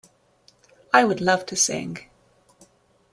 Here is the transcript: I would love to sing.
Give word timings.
I 0.91 1.03
would 1.03 1.21
love 1.21 1.45
to 1.45 1.55
sing. 1.55 2.09